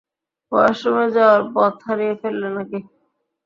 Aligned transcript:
ওয়াশরুমে 0.51 1.07
যাওয়ার 1.15 1.41
পথ 1.53 1.75
হারিয়ে 1.85 2.13
ফেললে 2.21 2.49
নাকি? 2.55 2.79